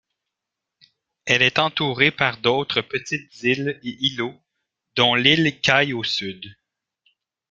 Elle 1.25 1.43
est 1.43 1.59
entourée 1.59 2.09
par 2.09 2.37
d'autres 2.39 2.81
petites 2.81 3.43
îles 3.43 3.79
et 3.83 3.97
îlots 4.03 4.41
dont 4.95 5.13
l'Île 5.13 5.61
Caille 5.61 5.93
au 5.93 6.03
Sud. 6.03 6.57